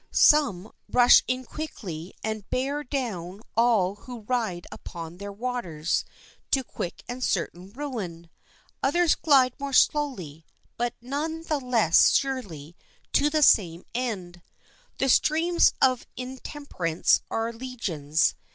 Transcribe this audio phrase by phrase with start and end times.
[0.09, 6.05] Some rush in quickly and bear down all who ride upon their waters
[6.49, 8.27] to quick and certain ruin.
[8.81, 10.43] Others glide more slowly,
[10.75, 12.75] but none the less surely,
[13.13, 14.41] to the same end.
[14.97, 18.33] The streams of intemperance are legions.